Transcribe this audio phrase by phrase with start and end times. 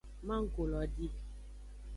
[0.27, 1.07] Manggo lo di.